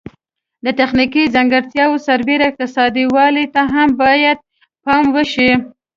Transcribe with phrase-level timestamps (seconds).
[0.65, 4.37] د تخنیکي ځانګړتیاوو سربیره اقتصادي والی ته هم باید
[4.85, 5.51] پام وشي.